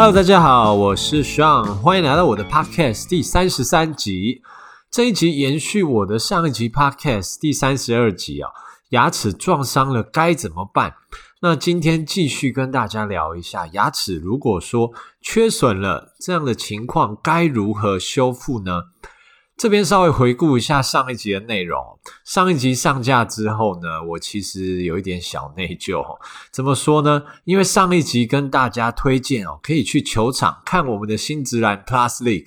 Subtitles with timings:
[0.00, 4.42] Hello，大家好，我是 Sean，欢迎来到我的 Podcast 第三十三集。
[4.92, 8.48] 这一集延续我的上一集 Podcast 第三十二集啊，
[8.90, 10.94] 牙齿撞伤了该怎么办？
[11.42, 18.82] 那今天继续跟大家聊一下，牙齿如果说缺损了这样的情况，该如何修复呢？
[19.58, 21.98] 这边稍微回顾一下上一集的内容。
[22.24, 26.00] 上一集上架之后呢，我其实有一点小内疚。
[26.52, 27.24] 怎么说呢？
[27.42, 32.46] 因为上一集跟大家推荐哦，可以去球场看我们的新职篮 Plus League。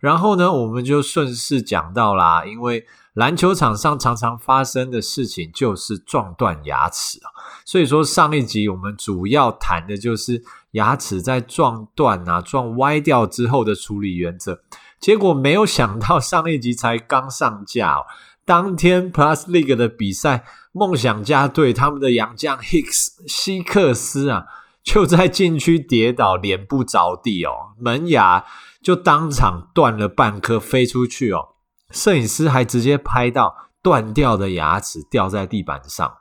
[0.00, 7.32] 然后呢，我们就顺势讲到啦，因为篮球场上常常发生的事情就是撞断牙齿啊。
[7.64, 14.60] 所以说上一集我们主要谈的就是牙齿在撞断啊、撞歪掉之后的处理原则。
[15.00, 18.04] 结果没有想到，上一集才刚上架哦，
[18.44, 24.44] 当天 Plus League 的比赛，梦想家队他们的洋将 Hicks 希克斯啊，
[24.82, 28.44] 就在禁区跌倒，脸部着地哦，门牙
[28.82, 31.48] 就当场断了半颗飞出去哦，
[31.90, 36.18] 摄影师还直接拍到断掉的牙齿掉在地板上，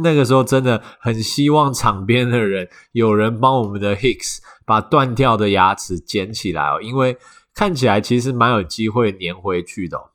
[0.00, 7.16] 那个时候真的很希望场边的人有人帮我们的 Hicks 把断掉的牙齿捡起来哦，因为。
[7.54, 10.10] 看起来其实蛮有机会粘回去的。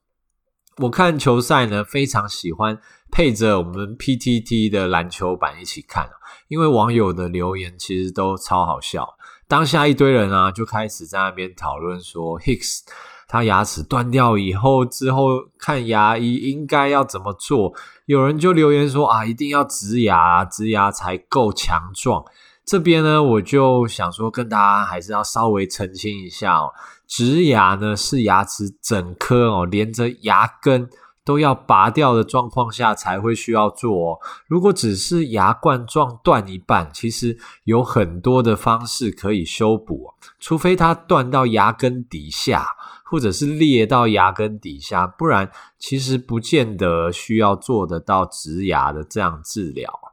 [0.78, 2.78] 我看球赛呢，非常喜欢
[3.10, 6.10] 配着我们 PTT 的篮球版一起看，
[6.50, 9.16] 因为网友的留言其实都超好笑。
[9.48, 12.80] 当下一堆人啊，就开始在那边讨论说，Hicks
[13.28, 17.74] 他牙齿断掉以后，之后看牙医应该要怎么做。
[18.06, 22.26] 有人就留言说啊，一定要植牙，植牙才够强壮。
[22.66, 26.74] 这边呢，我就想说跟大家还是要稍微澄清一下哦。
[27.08, 30.90] 植牙呢，是牙齿整颗哦，连着牙根
[31.24, 34.20] 都要拔掉的状况下才会需要做哦。
[34.48, 42.66] 如果只是牙冠撞断一半，其实有很多的方式可以修补，除非它断到牙根底下，
[43.04, 50.05] 或者是裂到牙根底下，不然其实不见得需要做得到植牙的这样治疗。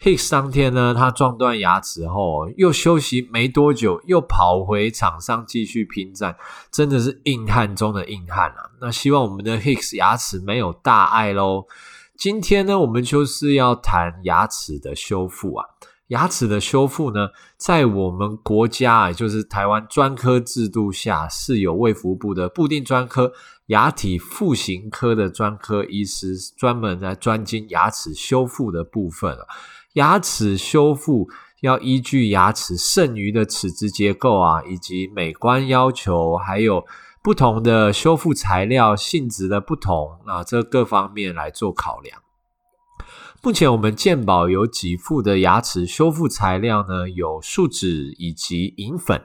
[0.00, 6.36] Hicks 当天呢，他撞断牙齿后，又休息没多久，又跑回场上继续拼战，
[6.70, 8.70] 真的是硬汉中的硬汉啊！
[8.80, 11.66] 那希望我们的 Hicks 牙齿没有大碍喽。
[12.16, 15.66] 今天呢，我们就是要谈牙齿的修复啊。
[16.08, 23.32] 牙齿的修复呢，在我们国家，啊就是台湾专科制度下，是有卫福部的固定专科
[23.68, 29.46] 牙体复形科的专科医师专门来专精牙齿修复的部分啊。
[29.94, 31.28] 牙齿修复
[31.60, 36.84] 要依据牙齿剩余的齿质结构啊，以及美观要求，还有
[37.22, 42.20] 不同的修复材料性质的不同啊，这各方面来做考量。
[43.42, 49.22] 目前我们鉴宝有几副的牙齿修复材料呢，有树脂以及银粉。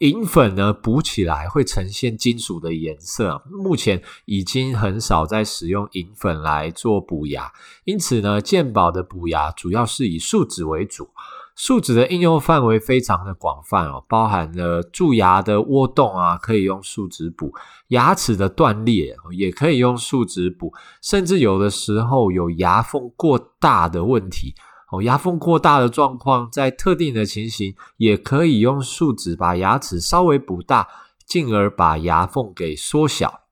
[0.00, 3.42] 银粉呢，补起来会呈现金属的颜色。
[3.50, 7.52] 目前已经很少在使用银粉来做补牙，
[7.84, 11.10] 因此呢，健保的补牙主要是以树脂为主。
[11.54, 17.52] 树脂的应用范围非常的广泛哦，包含了蛀牙的窝洞啊，可以用树脂补；
[17.88, 20.72] 牙齿的断裂也可以用树脂补，
[21.02, 24.54] 甚至有的时候有牙缝过大的问题。
[24.90, 30.88] 哦，牙缝过大的状况，在特定的情形，也可以用树脂把牙齿稍微补大，
[31.26, 33.42] 进而把牙缝给缩小。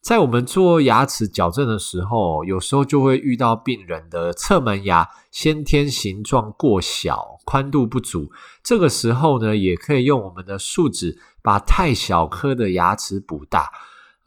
[0.00, 8.32] 在我们做牙齿矫正的时候，有时候就会遇到病人的侧门牙先天形状过小，宽度不足。
[8.62, 13.70] 这个时候呢，也可以用我们的树脂把太小颗的牙齿补大。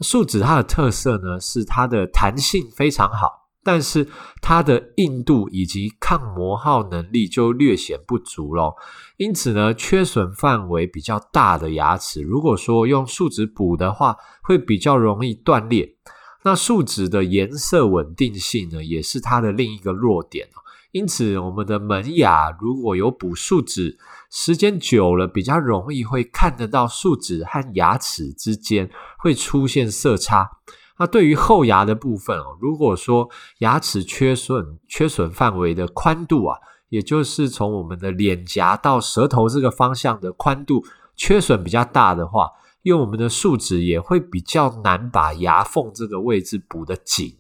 [0.02, 3.43] 树脂它的特色呢，是它的弹性非常好。
[3.64, 4.08] 但是
[4.42, 8.76] 它的硬度以及抗磨耗能力就略显不足咯，
[9.18, 15.96] 因此呢，缺损范围比较大的牙齿，如果说用树脂补的话，会比较容易断裂。
[16.44, 20.50] 那树脂的颜色稳定性呢，也是它的另一个弱点。
[20.92, 23.98] 因此，我们的门牙如果有补树脂，
[24.30, 30.52] 时间久了，比较容易会看得到树脂和牙齿之间会出现色差。
[31.00, 33.30] 那对于后牙的部分哦，如果说
[33.60, 36.58] 牙齿缺损，缺损范围的宽度啊，
[36.90, 40.84] 也就是从我们的脸颊到舌头这个方向的宽度
[41.16, 42.52] 缺损比较大的话，
[42.84, 47.38] 用我们的树脂也会比较难把牙缝这个位置补得紧。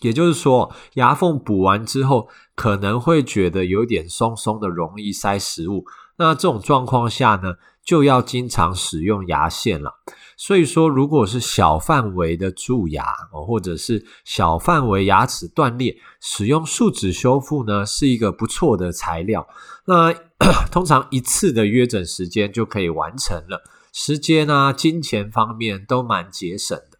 [0.00, 5.84] 也就是说，牙缝补完之后，可能会觉得有点松松的，容易塞食物。
[6.16, 9.96] 那这种状况下呢，就要经常使用牙线了。
[10.40, 19.46] 所以说，如果是小范围的蛀牙，或者是小范围牙齿断裂，使用树脂修复呢，是一个不错的材料。
[19.84, 20.14] 那
[20.72, 26.96] 通常一次的约诊时间就可以完成了，时间啊、金钱方面都蛮节省的。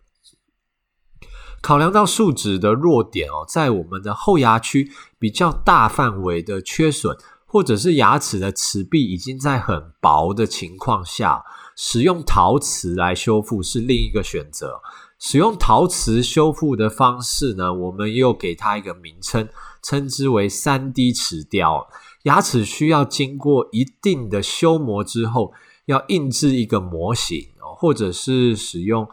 [1.63, 7.17] 考量到树脂的弱点哦，在我们的后牙区比较大范围的缺损，
[7.47, 11.43] 或者是牙齿的齿壁已经在很薄的情况下，
[11.83, 14.83] 使用陶瓷来修复是另一个选择。
[15.19, 19.49] 使用陶瓷修复的方式呢，我们又给它一个名称，
[19.83, 21.89] 称之为 3D 齿雕。
[22.25, 25.55] 牙齿需要经过一定的修磨之后，
[25.87, 27.49] 要印制一个模型，
[27.79, 29.09] 或者是使用。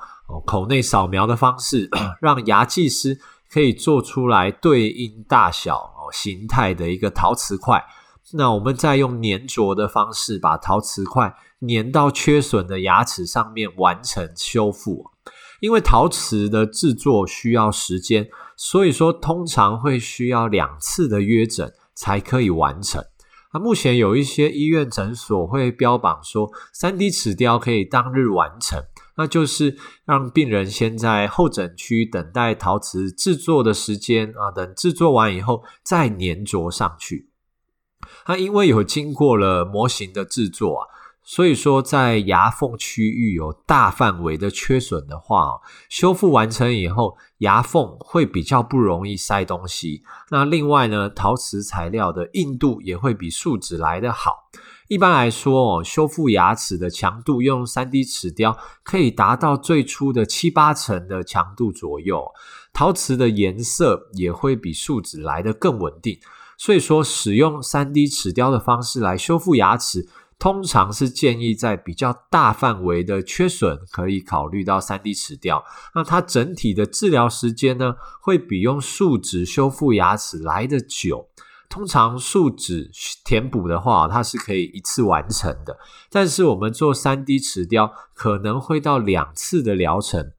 [0.46, 3.18] 口内扫描的方式， 让牙技师
[3.50, 7.82] 可以做出来对应大小、哦形态的一个陶瓷块。
[8.34, 11.34] 那我们再用粘着的方式，把陶瓷块
[11.68, 15.06] 粘到缺损的牙齿上面，完成修复。
[15.60, 23.04] 因为陶瓷的制作需要时间，所以说通常会需要两次的约诊才可以完成。
[23.54, 28.84] 那目前有一些医院诊所会标榜说，3D 齿雕可以当日完成。
[29.16, 29.76] 那就是
[30.06, 37.27] 让病人先在候诊区等待陶瓷制作的时间啊，等制作完以后再粘着上去。
[38.28, 40.84] 那因为有经过了模型的制作啊，
[41.24, 45.60] 所以说在牙缝区域有大范围的缺损的话，
[45.90, 50.04] 修复完成以后，牙缝会比较不容易塞东西。
[50.30, 54.50] 那另外呢，陶瓷材料的硬度也会比树脂来得好。
[54.88, 62.26] 一般来说哦，修复牙齿的强度用 3D 齿雕可以达到最初的七八成的强度左右，
[62.72, 66.18] 陶瓷的颜色也会比树脂来得更稳定。
[66.58, 70.08] 所以说，使用 3D 齿雕的方式来修复牙齿，
[70.40, 75.64] 通常是建议在比较大范围的缺损可以考虑到 3D 齿雕。
[75.94, 81.30] 那它整体的治疗时间呢，会比用树脂修复牙齿来得久。
[81.70, 82.90] 通常树脂
[83.26, 85.78] 填补的话，它是可以一次完成的。
[86.10, 90.32] 但是我们做 3D 齿雕可能会到两次的疗程。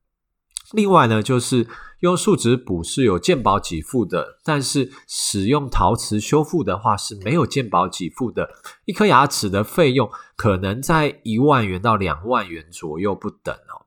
[0.73, 1.67] 另外呢，就是
[2.01, 8.49] 用树脂补是有健保给付的，但是使用陶瓷修复的话是没有健保给付的。
[8.85, 13.87] 一颗牙齿的费用可能在一万元到两万元左右不等哦。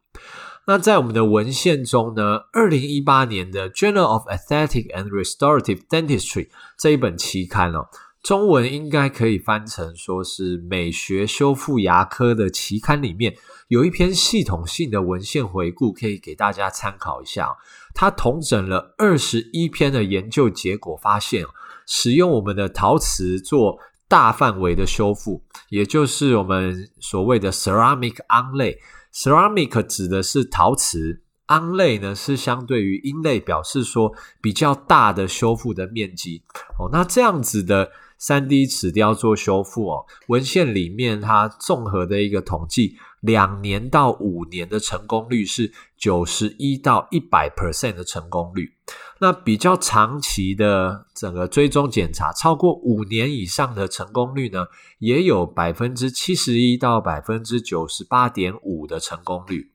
[0.67, 6.47] 那在我们的文献中呢，二零一八年的《Journal of Aesthetic and Restorative Dentistry》
[6.77, 7.87] 这一本期刊哦，
[8.23, 13.35] 中文应该可以翻成说是美学修复牙科的期刊里面
[13.67, 17.57] 有一篇系统性的文献回顾，可以给大家参考一下。
[17.95, 21.45] 它统整了二十一篇的研究结果，发现
[21.87, 28.77] 使用我们的陶瓷做大范围的修复，也就是我们所谓的 ceramic onlay。
[29.11, 36.43] Ceramic 指的是陶瓷，onlay 呢是相对于 inlay，表示说比较大的修复的面积
[36.77, 36.89] 哦。
[36.91, 37.91] 那这样子的
[38.21, 48.73] 3D 齿雕做修复哦，文献里面它综合的一个统计，两年到五年的成功率是九十一到一百 percent 的成功率。
[49.19, 54.67] 那比较长期的整个追踪检查，超过五年以上的成功率呢，
[54.99, 59.71] 也有百分之七十一到百分之九十八点五的成功率。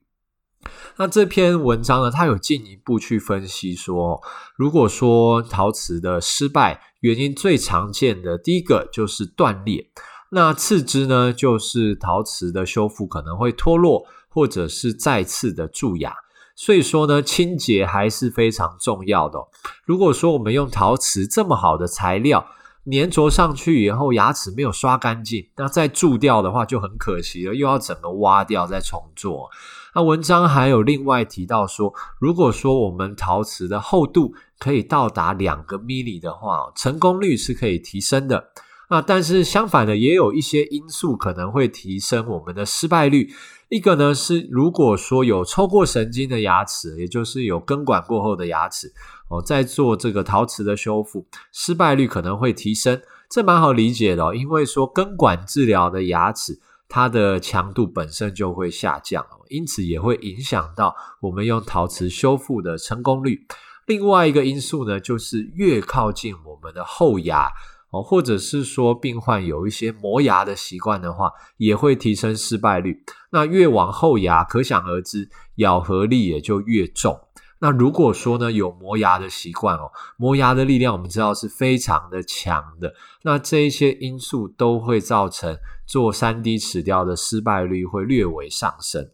[0.97, 4.21] 那这篇文章呢，它有进一步去分析说，
[4.55, 9.89] 如果说陶瓷的失败原因最常见的第一个就是断裂，
[10.31, 16.13] 那次之呢就是陶瓷的修复可能会脱落，或者是再次的蛀牙。
[16.55, 19.39] 所以说呢，清洁还是非常重要的。
[19.85, 22.47] 如果说我们用陶瓷这么好的材料
[22.91, 29.51] 粘着上去以后，牙齿没有刷干净，那再蛀掉的话就很可惜了，又要整个挖掉再重做。
[29.97, 38.49] 那文章还有另外提到说，如果说我们陶瓷的厚度可以到达两个 mm 的话，成功率是可以提升的。
[38.89, 43.33] 啊，但是相反的，也有一些因素可能会提升我们的失败率。
[43.69, 48.93] 一个呢是，如果说有抽过神经的牙齿，也就是有根管过后的牙齿，
[49.29, 53.01] 哦，在做这个陶瓷的修复，失败率可能会提升。
[53.31, 56.59] 这蛮好理解的哦，因为说根管治疗的牙齿，
[56.89, 63.45] 它的强度本身就会下降，因此也会影响到我们用陶瓷修复的成功率。
[63.85, 67.49] 另外一个因素呢，就是越靠近我们的后牙。
[67.89, 73.01] 哦，或者是说病患有一些磨牙的习惯的话，也会提升失败率。
[73.31, 77.17] 那越往后牙，可想而知，咬合力也就越重。
[77.59, 82.93] 那如果说呢，有磨牙的习惯哦，磨牙的力量我们知道是非常的强的。
[83.23, 89.11] 那这一些因素都会造成做 3D 齿雕的失败率会略微上升。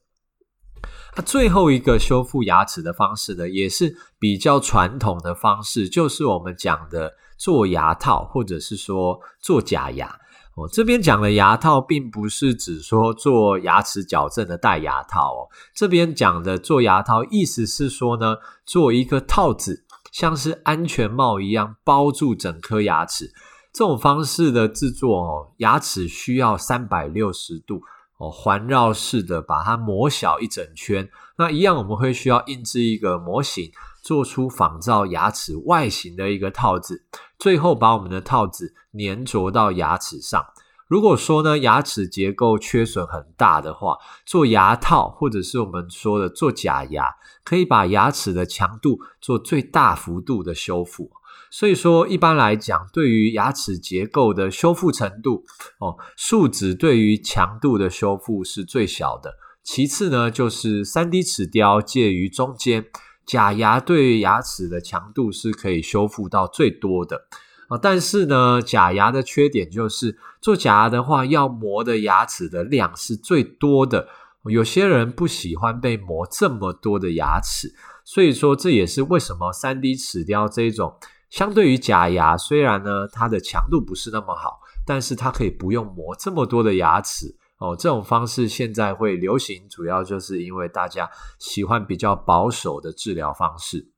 [1.15, 10.19] 那最后一个修复牙齿的方式呢，也是比较传统的方式，就是我们讲的做牙套，或者是说做假牙
[10.55, 15.49] 哦，这边讲的牙套，并不是指说做牙齿矫正的戴牙套哦。
[15.73, 23.33] 这边讲的做牙套，意思是说呢，做一个套子，像是安全帽一样包住整颗牙齿。
[23.73, 27.81] 这种方式的制作哦，牙齿需要三百六十度
[28.17, 31.09] 哦，环绕式的把它磨小一整圈。
[31.39, 33.71] 那一样，我们会需要印制一个模型，
[34.03, 37.05] 做出仿造牙齿外形的一个套子，
[37.39, 40.45] 最后把我们的套子粘着到牙齿上。
[40.87, 51.09] 如果说呢，牙齿结构缺损很大的话，做牙套或者是我们说的做假牙，可以把牙齿的强度做最大幅度的修复。
[51.49, 55.45] 所以说，一般来讲，对于牙齿结构的修复程度，
[55.79, 59.35] 哦，树脂对于强度的修复是最小的。
[59.63, 62.87] 其次呢，就是三 D 齿雕介于中间，
[63.25, 67.25] 假牙对牙齿的强度是可以修复到最多的
[67.67, 67.77] 啊。
[67.81, 74.07] 但是呢，假牙的缺点就是做假牙的话，要磨的牙齿的量是最多的。
[74.45, 80.95] 有些人不喜欢被磨这么多的牙齿，所以说这也是为什么 3D 齿雕这种。
[81.29, 87.75] 相对于假牙，虽然呢它的强度不是那么好，但是它可以不用磨这么多的牙齿哦。
[87.75, 93.91] 这种方式现在会流行，主要就是因为大家喜欢比较保守的治疗方式。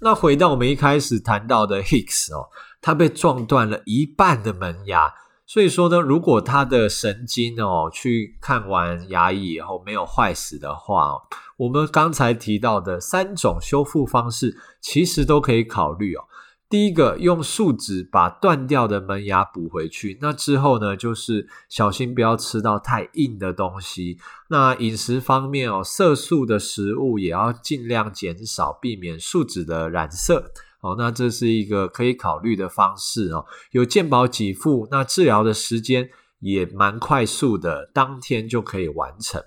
[0.00, 2.48] 那回到我们一开始谈到的 Hicks 哦，
[2.80, 5.12] 他被撞断了一半的门牙。
[5.46, 11.22] 所以说呢，如果他的神经哦，去看完牙医以后没有坏死的话哦，
[11.58, 16.24] 我们刚才提到的三种修复方式其实都可以考虑哦。
[16.74, 24.18] 第一个，用树脂把断掉的门牙补回去，那之后呢，就是小心不要吃到太硬的东西。
[24.48, 30.50] 那饮食方面哦，色素的食物也要尽量减少，避免树脂的染色。
[30.80, 33.46] 哦，那这是一个可以考虑的方式哦。
[33.70, 39.40] 有健保给付，那治疗的时间也蛮快速的，当天就可以完成。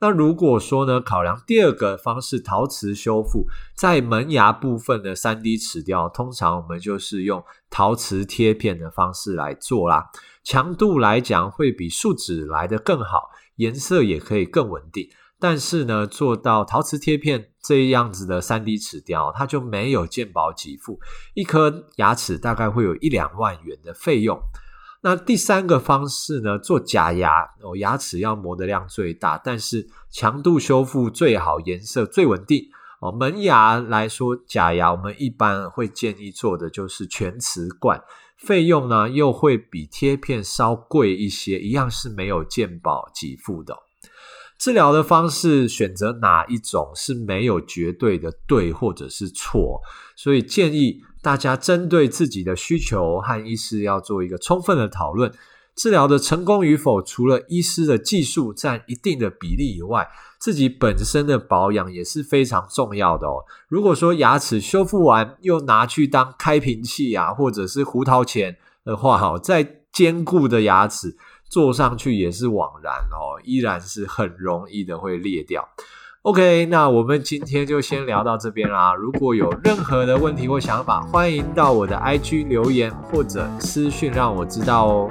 [0.00, 10.10] 那如果说呢，考量第二个方式，陶瓷修复，在门牙部分的 3D 齿雕，通常我们就是用陶瓷贴片的方式来做啦。
[10.42, 15.06] 强度来讲，会比树脂来得更好，颜色也可以更稳定。
[15.38, 20.98] 但是呢，做到陶瓷贴片这样子的 3D 齿雕，它就没有健保给付，
[21.34, 24.40] 一颗牙齿大概会有一两万元的费用。
[25.02, 32.68] 那第三个方式呢，做假牙哦，牙齿要磨的量最大，但是强度修复最好，颜色最稳定
[33.00, 33.10] 哦。
[33.10, 38.02] 门牙来说，假牙我们一般会建议做的就是全瓷冠，
[38.36, 43.74] 费用呢又会比贴片稍贵一些，一样是没有健保给付的。
[44.58, 49.80] 治疗的方式选择哪一种是没有绝对的对或者是错，
[50.14, 55.32] 所以建议大家针对自己的需求和医师要做一个充分的讨论。
[55.76, 60.08] 治疗的成功与否，除了医师的技术占一定的比例以外，
[60.38, 63.44] 自己本身的保养也是非常重要的哦。
[63.68, 71.16] 如果说牙齿修复完又拿去当开瓶器啊，或者是胡桃钳的话，哈，再坚固的牙齿。
[71.48, 75.68] 坐上去也是枉然哦，依然是很容易的会裂掉。
[76.22, 78.92] OK，那我们今天就先聊到这边啦。
[78.92, 85.10] 如果有任何的问题或想法，欢迎到我的 IG 留言或者私讯让我知道哦。